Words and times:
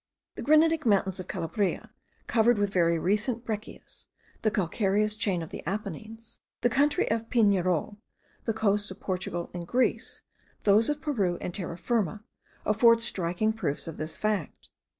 The 0.33 0.41
granitic 0.41 0.83
mountains 0.83 1.19
of 1.19 1.27
Calabria, 1.27 1.91
covered 2.25 2.57
with 2.57 2.73
very 2.73 2.97
recent 2.97 3.45
breccias, 3.45 4.07
the 4.41 4.49
calcareous 4.49 5.15
chain 5.15 5.43
of 5.43 5.51
the 5.51 5.61
Apennines, 5.67 6.39
the 6.61 6.71
country 6.71 7.05
of 7.11 7.29
Pignerol, 7.29 7.97
the 8.45 8.53
coasts 8.55 8.89
of 8.89 8.99
Portugal 8.99 9.51
and 9.53 9.67
Greece, 9.67 10.23
those 10.63 10.89
of 10.89 11.01
Peru 11.03 11.37
and 11.39 11.53
Terra 11.53 11.77
Firma, 11.77 12.23
afford 12.65 13.03
striking 13.03 13.53
proofs 13.53 13.87
of 13.87 13.97
this 13.97 14.17
fact. 14.17 14.69